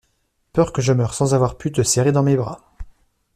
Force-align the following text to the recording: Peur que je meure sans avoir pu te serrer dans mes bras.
Peur 0.51 0.73
que 0.73 0.81
je 0.81 0.93
meure 0.93 1.13
sans 1.13 1.35
avoir 1.35 1.57
pu 1.59 1.71
te 1.71 1.83
serrer 1.83 2.11
dans 2.11 2.23
mes 2.23 2.35
bras. 2.35 2.73